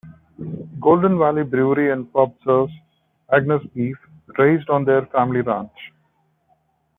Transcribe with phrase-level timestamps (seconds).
[0.79, 2.73] Golden Valley Brewery and Pub serves
[3.31, 3.95] Angus beef
[4.39, 5.77] raised on their family ranch.